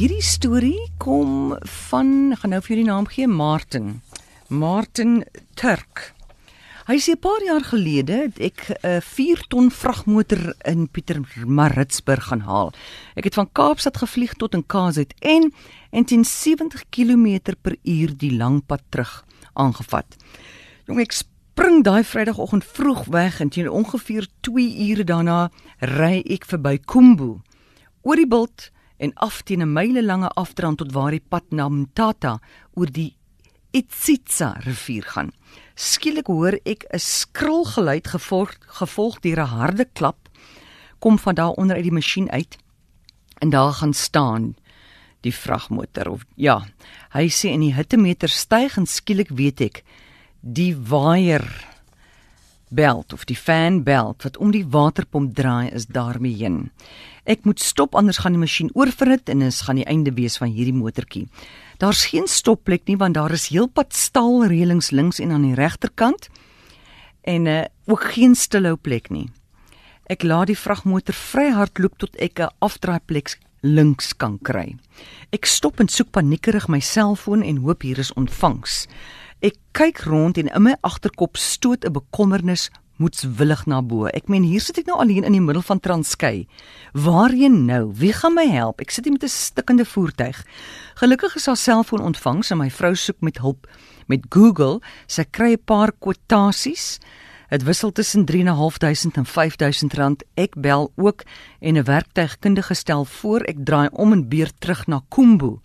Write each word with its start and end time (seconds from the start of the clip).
Hierdie 0.00 0.24
storie 0.24 0.86
kom 0.96 1.50
van 1.90 2.32
gaan 2.40 2.54
nou 2.54 2.60
vir 2.64 2.72
julle 2.72 2.86
naam 2.86 3.04
gee 3.12 3.26
Martin. 3.28 3.98
Martin 4.48 5.26
Turk. 5.60 6.14
Hy 6.88 6.96
sê 6.96 7.12
'n 7.12 7.20
paar 7.20 7.44
jaar 7.44 7.60
gelede 7.60 8.16
het 8.24 8.40
ek 8.40 8.80
'n 8.80 9.02
4 9.02 9.44
ton 9.50 9.68
vragmotor 9.70 10.56
in 10.64 10.88
Pietermaritzburg 10.88 12.24
gaan 12.32 12.40
haal. 12.48 12.72
Ek 13.14 13.24
het 13.24 13.34
van 13.34 13.52
Kaapstad 13.52 13.96
gevlieg 14.00 14.32
tot 14.40 14.54
in 14.54 14.64
KZN 14.64 15.52
en 15.90 16.04
teen 16.04 16.24
70 16.24 16.88
km 16.88 17.52
per 17.60 17.76
uur 17.84 18.16
die 18.16 18.32
lang 18.32 18.64
pad 18.66 18.80
terug 18.88 19.24
aangevat. 19.52 20.16
Jong 20.86 21.00
ek 21.00 21.12
spring 21.12 21.84
daai 21.84 22.04
Vrydagoggend 22.04 22.64
vroeg 22.64 23.04
weg 23.04 23.40
en 23.40 23.50
teen 23.50 23.68
ongeveer 23.68 24.26
2 24.40 24.88
ure 24.88 25.04
daarna 25.04 25.50
ry 25.80 26.24
ek 26.24 26.46
verby 26.46 26.78
Kumbu. 26.78 27.42
Oor 28.00 28.16
die 28.16 28.26
bult 28.26 28.70
en 29.00 29.12
af 29.16 29.42
teen 29.42 29.62
'n 29.62 29.72
myle 29.72 30.02
lange 30.02 30.28
afdrand 30.36 30.78
tot 30.78 30.92
waar 30.92 31.10
die 31.10 31.24
pad 31.28 31.44
na 31.50 31.68
Mtata 31.68 32.38
oor 32.76 32.86
die 32.86 33.16
Itsitsa 33.72 34.60
rivier 34.64 35.02
gaan. 35.02 35.32
Skielik 35.74 36.26
hoor 36.26 36.58
ek 36.64 36.84
'n 36.92 36.98
skril 36.98 37.64
geluid 37.64 38.06
gevolg 38.06 38.58
gevolg 38.78 39.20
deur 39.20 39.40
'n 39.40 39.54
harde 39.56 39.86
klap 39.92 40.28
kom 41.00 41.18
van 41.18 41.34
daar 41.34 41.56
onder 41.56 41.76
uit 41.76 41.88
die 41.88 41.92
masjien 41.92 42.30
uit 42.30 42.58
en 43.38 43.50
daar 43.50 43.72
gaan 43.72 43.92
staan 43.92 44.54
die 45.20 45.34
vragmotor 45.34 46.08
of 46.08 46.24
ja 46.36 46.60
hy 47.12 47.26
sê 47.28 47.52
in 47.52 47.64
die 47.64 47.74
hittemeter 47.74 48.28
styg 48.28 48.76
en 48.80 48.86
skielik 48.86 49.32
weet 49.36 49.60
ek 49.60 49.82
die 50.40 50.72
waier 50.76 51.44
belt 52.70 53.12
of 53.12 53.26
die 53.26 53.36
fan 53.36 53.82
belt 53.82 54.22
wat 54.22 54.38
om 54.38 54.52
die 54.54 54.64
waterpomp 54.66 55.34
draai 55.34 55.70
is 55.74 55.86
daarmee 55.86 56.36
heen. 56.38 56.70
Ek 57.24 57.44
moet 57.44 57.60
stop 57.60 57.94
anders 57.94 58.22
gaan 58.22 58.34
die 58.34 58.42
masjien 58.42 58.70
oorverhit 58.74 59.28
en 59.28 59.42
dit 59.44 59.60
gaan 59.66 59.78
die 59.78 59.88
einde 59.90 60.14
wees 60.16 60.38
van 60.40 60.54
hierdie 60.54 60.74
motortjie. 60.74 61.26
Daar's 61.78 62.06
geen 62.12 62.26
stopplek 62.26 62.86
nie 62.86 62.96
want 62.96 63.18
daar 63.18 63.34
is 63.34 63.50
heelpad 63.50 63.94
staalreëlings 63.94 64.90
links 64.90 65.20
en 65.20 65.34
aan 65.36 65.46
die 65.50 65.58
regterkant 65.58 66.30
en 67.22 67.46
uh, 67.46 67.64
ook 67.86 68.12
geen 68.14 68.34
stilhou 68.34 68.76
plek 68.76 69.10
nie. 69.10 69.28
Ek 70.10 70.24
laat 70.26 70.48
die 70.50 70.58
vragmotor 70.58 71.14
vry 71.14 71.50
hardloop 71.54 71.98
tot 71.98 72.16
ek 72.18 72.40
'n 72.40 72.50
afdraaiplek 72.58 73.38
links 73.62 74.16
kan 74.16 74.38
kry. 74.42 74.76
Ek 75.32 75.46
stop 75.46 75.80
en 75.80 75.88
soek 75.88 76.10
paniekerig 76.10 76.68
my 76.68 76.80
selfoon 76.80 77.42
en 77.42 77.62
hoop 77.64 77.82
hier 77.82 77.98
is 77.98 78.12
ontvangs. 78.12 78.86
Ek 79.40 79.56
kyk 79.72 80.02
rond 80.04 80.36
en 80.36 80.50
in 80.52 80.62
my 80.66 80.74
agterkop 80.84 81.38
stoot 81.40 81.84
'n 81.84 81.92
bekommernis 81.92 82.68
moetswillig 83.00 83.66
na 83.66 83.80
bo. 83.80 84.04
Ek 84.06 84.28
meen 84.28 84.42
hier 84.42 84.60
sit 84.60 84.78
ek 84.78 84.86
nou 84.86 84.98
alleen 85.00 85.24
in 85.24 85.32
die 85.32 85.40
middel 85.40 85.62
van 85.62 85.80
Transkei. 85.80 86.46
Waarheen 86.92 87.64
nou? 87.64 87.92
Wie 87.96 88.12
gaan 88.12 88.34
my 88.34 88.46
help? 88.46 88.80
Ek 88.80 88.90
sit 88.90 89.04
hier 89.04 89.12
met 89.12 89.24
'n 89.24 89.28
stikkende 89.28 89.84
voertuig. 89.84 90.44
Gelukkig 90.94 91.36
is 91.36 91.46
haar 91.46 91.56
selfoon 91.56 92.02
ontvangs 92.02 92.50
en 92.50 92.58
my 92.58 92.70
vrou 92.70 92.94
soek 92.94 93.20
met 93.20 93.38
hulp 93.38 93.66
met 94.08 94.26
Google. 94.28 94.80
Sy 95.06 95.24
kry 95.24 95.52
'n 95.52 95.64
paar 95.64 95.92
kwotasies. 95.92 96.98
Dit 97.48 97.62
wissel 97.62 97.92
tussen 97.92 98.26
3.500 98.26 99.16
en 99.16 99.26
5.000 99.26 99.94
rand. 99.94 100.22
Ek 100.36 100.54
bel 100.54 100.92
ook 100.96 101.24
en 101.60 101.76
'n 101.76 101.84
werktuigkundige 101.84 102.74
stel 102.74 103.04
voor 103.04 103.40
ek 103.40 103.56
draai 103.64 103.88
om 103.92 104.12
en 104.12 104.28
beer 104.28 104.50
terug 104.58 104.86
na 104.86 105.00
Kumbu. 105.08 105.58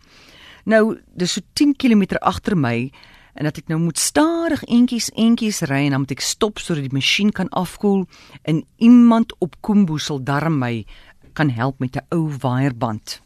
Nou, 0.64 0.98
dis 1.14 1.34
so 1.34 1.42
10 1.54 1.76
km 1.76 2.16
agter 2.22 2.58
my 2.58 2.92
en 3.36 3.44
dat 3.44 3.60
ek 3.60 3.68
nou 3.72 3.80
moet 3.80 4.00
stadig 4.00 4.64
entjies 4.72 5.10
entjies 5.20 5.62
ry 5.68 5.86
en 5.86 5.96
dan 5.96 6.04
moet 6.06 6.16
ek 6.16 6.24
stop 6.24 6.60
sodat 6.64 6.88
die 6.88 6.96
masjien 6.96 7.34
kan 7.36 7.52
afkoel 7.52 8.06
en 8.44 8.64
iemand 8.78 9.36
op 9.44 9.60
Kumbu 9.62 10.00
sal 10.00 10.24
darm 10.24 10.60
my 10.60 10.86
kan 11.36 11.52
help 11.52 11.80
met 11.80 11.96
'n 11.96 12.06
ou 12.16 12.32
waaierband. 12.40 13.22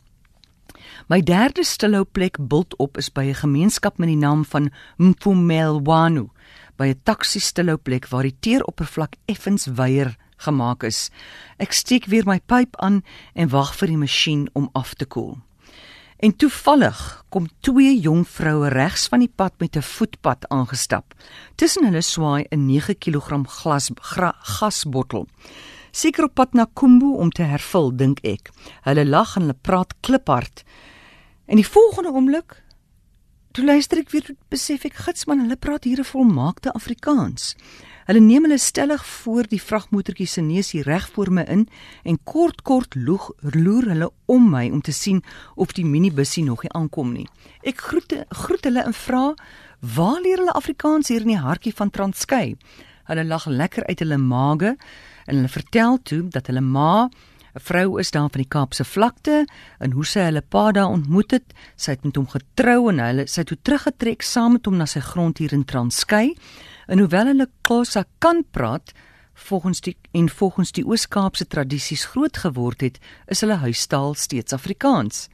My 1.08 1.22
derde 1.22 1.64
stilhou 1.64 2.04
plek 2.04 2.38
bult 2.40 2.76
op 2.78 2.98
is 2.98 3.10
by 3.10 3.26
'n 3.30 3.42
gemeenskap 3.46 3.98
met 3.98 4.08
die 4.08 4.18
naam 4.18 4.46
van 4.46 4.72
Mpumelwano, 4.98 6.30
by 6.78 6.88
'n 6.88 7.02
taxi 7.04 7.40
stilhou 7.40 7.78
plek 7.78 8.08
waar 8.08 8.24
die 8.24 8.38
teeroppervlak 8.40 9.16
effens 9.26 9.66
weier 9.66 10.18
gemaak 10.38 10.84
is. 10.84 11.10
Ek 11.58 11.72
steek 11.72 12.06
weer 12.06 12.26
my 12.26 12.40
pyp 12.40 12.76
aan 12.80 13.04
en 13.34 13.50
wag 13.50 13.76
vir 13.76 13.88
die 13.88 13.98
masjien 13.98 14.50
om 14.54 14.70
af 14.74 14.94
te 14.94 15.06
koel. 15.06 15.38
En 16.20 16.36
toevallig 16.36 17.24
kom 17.32 17.46
twee 17.64 17.94
jong 18.00 18.26
vroue 18.28 18.68
regs 18.74 19.06
van 19.08 19.22
die 19.24 19.32
pad 19.36 19.54
met 19.64 19.76
'n 19.76 19.82
voetpad 19.82 20.48
aangestap. 20.48 21.14
Tussen 21.56 21.86
hulle 21.86 22.02
swaai 22.02 22.44
'n 22.52 22.66
9 22.66 22.98
kg 22.98 23.48
glas 23.48 23.90
gra, 23.96 24.36
gasbottel. 24.40 25.28
Seker 25.92 26.24
op 26.24 26.34
pad 26.34 26.54
na 26.54 26.66
Kumbu 26.74 27.16
om 27.16 27.30
te 27.30 27.44
hervul, 27.44 27.96
dink 27.96 28.20
ek. 28.20 28.50
Hulle 28.82 29.06
lag 29.06 29.36
en 29.36 29.42
hulle 29.42 29.58
praat 29.62 29.94
kliphard. 30.00 30.64
En 31.46 31.56
die 31.56 31.68
volgende 31.68 32.12
oomblik 32.12 32.64
toe 33.52 33.66
luister 33.66 33.98
ek 33.98 34.10
weer 34.10 34.36
besef 34.50 34.86
ek 34.86 34.94
gitsman, 34.94 35.40
hulle 35.40 35.56
praat 35.56 35.84
hier 35.84 36.00
'n 36.00 36.04
volmaakte 36.04 36.74
Afrikaans. 36.74 37.56
Hulle 38.10 38.24
neem 38.26 38.48
hulle 38.48 38.58
stellig 38.58 39.04
voor 39.06 39.46
die 39.46 39.60
vragmotortjie 39.62 40.26
se 40.26 40.42
neus 40.42 40.72
hier 40.74 40.88
reg 40.90 41.04
voor 41.14 41.30
my 41.30 41.44
in 41.46 41.68
en 42.10 42.16
kort 42.26 42.64
kort 42.66 42.96
loeg 42.98 43.28
loer 43.54 43.86
hulle 43.92 44.08
om 44.26 44.48
my 44.50 44.64
om 44.74 44.82
te 44.82 44.96
sien 44.98 45.20
of 45.54 45.76
die 45.78 45.86
minibusie 45.86 46.42
nog 46.48 46.64
nie 46.66 46.72
aankom 46.74 47.12
nie. 47.14 47.28
Ek 47.62 47.84
groet 47.86 48.16
groet 48.34 48.66
hulle 48.66 48.82
en 48.82 48.98
vra: 48.98 49.36
"Waar 49.96 50.18
leer 50.26 50.42
hulle 50.42 50.58
Afrikaans 50.58 51.14
hier 51.14 51.22
in 51.22 51.36
die 51.36 51.38
hartjie 51.38 51.76
van 51.76 51.94
Transkei?" 51.94 52.58
Hulle 53.06 53.26
lag 53.30 53.46
lekker 53.46 53.86
uit 53.86 54.00
hulle 54.00 54.18
maage 54.18 54.76
en 55.28 55.36
hulle 55.36 55.54
vertel 55.60 56.02
toe 56.02 56.24
dat 56.34 56.48
hulle 56.48 56.66
ma 56.66 57.10
'n 57.56 57.62
vrou 57.62 58.00
is 58.00 58.12
daar 58.12 58.30
van 58.30 58.42
die 58.42 58.50
Kaapse 58.50 58.86
vlakte 58.86 59.46
en 59.80 59.92
hoe 59.92 60.06
sy 60.06 60.20
hulle 60.20 60.42
pa 60.42 60.72
daar 60.72 60.90
ontmoet 60.90 61.32
het. 61.32 61.54
Sy 61.76 61.92
het 61.92 62.04
met 62.04 62.16
hom 62.16 62.28
getrou 62.28 62.90
en 62.90 63.00
hulle 63.00 63.28
sy 63.28 63.42
het 63.42 63.48
toe 63.48 63.58
teruggetrek 63.62 64.22
saam 64.22 64.52
met 64.52 64.66
hom 64.66 64.78
na 64.78 64.86
sy 64.86 65.00
grond 65.00 65.38
hier 65.38 65.54
in 65.54 65.66
Transkei. 65.66 66.36
En 66.90 66.98
hoewel 66.98 67.30
hulle 67.30 67.46
Xhosa 67.62 68.04
kan 68.18 68.42
praat, 68.52 68.92
volgens 69.34 69.82
die 69.86 69.96
en 70.12 70.30
volgens 70.30 70.72
die 70.74 70.84
Oos-Kaapse 70.86 71.46
tradisies 71.48 72.06
groot 72.10 72.38
geword 72.42 72.82
het, 72.82 72.98
is 73.30 73.44
hulle 73.46 73.60
huistaal 73.62 74.16
steeds 74.18 74.56
Afrikaans. 74.58 75.28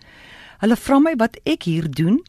Hulle 0.59 0.75
vra 0.75 0.99
my 0.99 1.13
wat 1.19 1.39
ek 1.47 1.63
hier 1.69 1.87
doen 1.87 2.19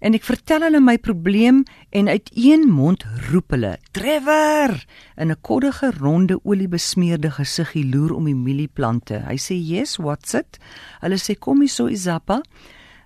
en 0.00 0.14
ek 0.16 0.24
vertel 0.24 0.62
hulle 0.68 0.80
my 0.80 0.96
probleem 1.02 1.64
en 1.90 2.08
uit 2.08 2.30
een 2.32 2.62
mond 2.70 3.02
roep 3.32 3.50
hulle: 3.56 3.74
"Trevor!" 3.90 4.78
in 5.18 5.34
'n 5.34 5.40
koddige 5.42 5.90
ronde 5.98 6.38
oliebesmeerde 6.44 7.30
gesiggie 7.30 7.84
loer 7.84 8.14
om 8.14 8.24
die 8.24 8.38
mielieplante. 8.38 9.24
Hy 9.26 9.36
sê: 9.36 9.58
"Yes, 9.58 9.96
what's 9.96 10.34
it?" 10.34 10.58
Hulle 11.00 11.18
sê: 11.18 11.38
"Kom 11.38 11.60
hier 11.60 11.68
so 11.68 11.86
Isapa." 11.86 12.40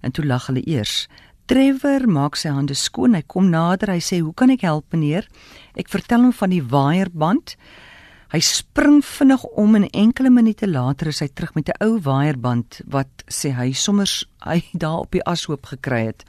En 0.02 0.12
toe 0.12 0.24
lag 0.24 0.46
hulle 0.46 0.62
eers. 0.66 1.08
Trevor 1.46 2.06
maak 2.08 2.38
sy 2.40 2.48
hande 2.48 2.74
skoon. 2.74 3.14
Hy 3.14 3.22
kom 3.28 3.50
nader. 3.52 3.92
Hy 3.92 4.00
sê: 4.00 4.20
"Hoe 4.20 4.32
kan 4.32 4.50
ek 4.50 4.62
help, 4.62 4.92
meneer?" 4.92 5.28
Ek 5.76 5.88
vertel 5.88 6.22
hom 6.22 6.32
van 6.32 6.50
die 6.50 6.62
waaierband. 6.62 7.56
Hy 8.32 8.40
spring 8.40 9.02
vinnig 9.04 9.44
om 9.44 9.74
en 9.74 9.90
enkele 9.90 10.30
minute 10.30 10.66
later 10.66 11.08
is 11.08 11.20
hy 11.20 11.28
terug 11.28 11.54
met 11.54 11.68
'n 11.68 11.84
ou 11.84 12.00
waaierband 12.00 12.80
wat 12.86 13.22
sê 13.28 13.52
hy 13.54 13.72
sommer 13.72 14.08
hy 14.42 14.64
daar 14.82 15.04
op 15.04 15.10
die 15.12 15.22
ashoop 15.24 15.66
gekry 15.66 16.06
het. 16.06 16.24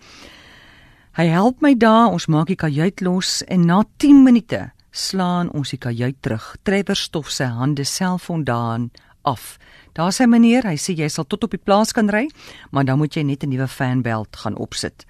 Hy 1.16 1.26
help 1.26 1.62
my 1.62 1.74
daar, 1.74 2.12
ons 2.12 2.28
maak 2.28 2.48
die 2.48 2.60
kajuit 2.60 3.02
los 3.02 3.42
en 3.48 3.66
na 3.66 3.84
10 3.98 4.24
minute 4.24 4.72
slaan 4.92 5.50
ons 5.52 5.70
die 5.70 5.80
kajuit 5.80 6.22
terug. 6.22 6.56
Trevor 6.64 6.96
stof 6.96 7.32
sy 7.32 7.46
hande 7.46 7.84
selfondaan 7.84 8.92
af. 9.26 9.58
Daar 9.96 10.12
sê 10.12 10.28
meneer, 10.28 10.66
hy 10.68 10.76
sê 10.76 10.96
jy 10.96 11.08
sal 11.10 11.28
tot 11.28 11.46
op 11.48 11.54
die 11.56 11.62
plaas 11.62 11.94
kan 11.96 12.10
ry, 12.12 12.26
maar 12.72 12.86
dan 12.86 13.00
moet 13.00 13.16
jy 13.16 13.24
net 13.24 13.44
'n 13.44 13.50
nuwe 13.50 13.68
fanbelt 13.68 14.36
gaan 14.36 14.58
opsit. 14.58 15.06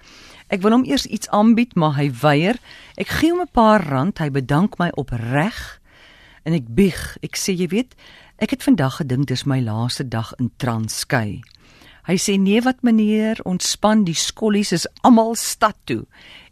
Ek 0.48 0.62
wil 0.62 0.72
hom 0.72 0.84
eers 0.84 1.06
iets 1.06 1.28
aanbied, 1.28 1.74
maar 1.74 1.96
hy 1.98 2.10
weier. 2.22 2.56
Ek 2.96 3.08
gee 3.08 3.30
hom 3.30 3.40
'n 3.40 3.50
paar 3.52 3.82
rand, 3.82 4.18
hy 4.18 4.30
bedank 4.30 4.78
my 4.78 4.90
opreg 4.94 5.80
en 6.44 6.52
ek 6.52 6.66
bieg. 6.68 7.16
Ek 7.22 7.36
sê 7.36 7.52
jy 7.56 7.66
weet, 7.66 7.94
ek 8.38 8.50
het 8.50 8.62
vandag 8.62 8.96
gedink 8.96 9.26
dis 9.26 9.44
my 9.44 9.60
laaste 9.60 10.08
dag 10.08 10.32
in 10.38 10.50
Transkei. 10.56 11.42
Hy 12.06 12.14
sê 12.22 12.36
nee 12.38 12.60
wat 12.62 12.84
meneer, 12.86 13.40
ontspan, 13.42 14.04
die 14.06 14.14
skollies 14.14 14.70
is 14.70 14.84
almal 15.02 15.34
stad 15.34 15.74
toe. 15.90 16.04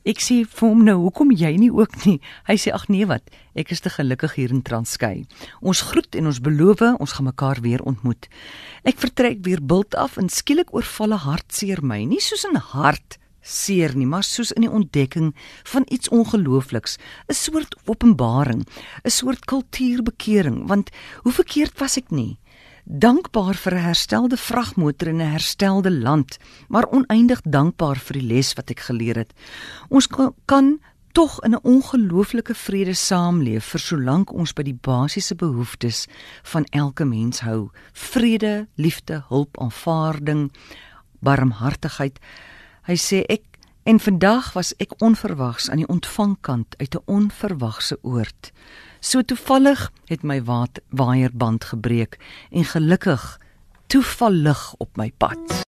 Ek 0.03 0.19
sê 0.19 0.41
vir 0.43 0.67
hom 0.67 0.83
nou, 0.83 0.97
hoekom 1.07 1.31
jy 1.31 1.53
nie 1.63 1.71
ook 1.71 1.95
nie? 2.03 2.17
Hy 2.49 2.57
sê 2.59 2.73
ag 2.75 2.89
nee 2.91 3.07
wat, 3.07 3.23
ek 3.55 3.71
is 3.71 3.85
te 3.85 3.93
gelukkig 3.95 4.35
hier 4.35 4.51
in 4.51 4.65
Transkei. 4.67 5.23
Ons 5.63 5.85
groet 5.93 6.19
en 6.19 6.27
ons 6.33 6.43
beloof 6.43 6.83
ons 6.99 7.15
gaan 7.17 7.31
mekaar 7.31 7.63
weer 7.63 7.85
ontmoet. 7.87 8.27
Ek 8.83 8.99
vertrek 8.99 9.45
weer 9.47 9.63
bult 9.63 9.95
af 9.95 10.19
en 10.19 10.27
skielik 10.29 10.75
oorval 10.75 11.15
'n 11.15 11.23
hartseer 11.23 11.87
my, 11.87 12.03
nie 12.03 12.21
soos 12.21 12.45
'n 12.45 12.59
hart 12.59 13.19
seer 13.45 13.95
nie, 13.95 14.09
maar 14.09 14.25
soos 14.25 14.53
in 14.57 14.65
die 14.65 14.73
ontdekking 14.73 15.35
van 15.71 15.85
iets 15.93 16.09
ongeloofliks, 16.09 16.99
'n 17.29 17.35
soort 17.35 17.77
openbaring, 17.87 18.67
'n 19.05 19.11
soort 19.11 19.45
kultuurbekering, 19.45 20.67
want 20.67 20.91
hoe 21.23 21.33
verkeerd 21.33 21.79
was 21.79 21.97
ek 21.97 22.11
nie? 22.11 22.39
Dankbaar 22.85 23.55
vir 23.55 23.75
'n 23.75 23.85
herstelde 23.85 24.37
vragmotor 24.37 25.09
in 25.09 25.21
'n 25.21 25.33
herstelde 25.33 25.91
land, 25.91 26.39
maar 26.69 26.87
oneindig 26.91 27.41
dankbaar 27.43 27.97
vir 27.97 28.21
die 28.21 28.27
les 28.27 28.53
wat 28.53 28.71
ek 28.71 28.81
geleer 28.81 29.17
het. 29.17 29.33
Ons 29.89 30.07
kan, 30.07 30.35
kan 30.45 30.81
tog 31.13 31.41
in 31.41 31.55
'n 31.55 31.63
ongelooflike 31.63 32.55
vrede 32.55 32.95
saamleef 32.95 33.65
vir 33.65 33.81
solank 33.81 34.33
ons 34.33 34.53
by 34.53 34.63
die 34.63 34.79
basiese 34.81 35.35
behoeftes 35.35 36.07
van 36.43 36.65
elke 36.71 37.05
mens 37.05 37.41
hou: 37.41 37.71
vrede, 37.93 38.69
liefde, 38.75 39.25
hulp, 39.29 39.59
aanvaarding, 39.61 40.53
barmhartigheid. 41.21 42.19
Hy 42.83 42.97
sê 42.97 43.25
ek 43.29 43.43
en 43.85 44.01
vandag 44.01 44.53
was 44.53 44.73
ek 44.77 44.93
onverwags 44.99 45.71
aan 45.71 45.83
die 45.83 45.89
ontvangkant 45.89 46.75
uit 46.77 46.95
'n 46.95 47.03
onverwagse 47.05 47.99
oord. 48.03 48.53
So 49.01 49.23
toevallig 49.23 49.93
het 50.05 50.23
my 50.23 50.43
waaierband 50.89 51.65
gebreek 51.65 52.19
en 52.51 52.65
gelukkig 52.65 53.41
toevallig 53.87 54.75
op 54.77 54.97
my 54.97 55.13
pad. 55.17 55.55